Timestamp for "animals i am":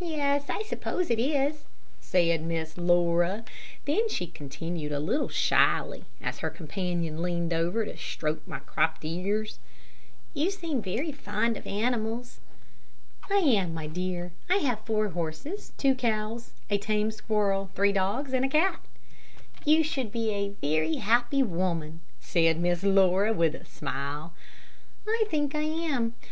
11.64-13.72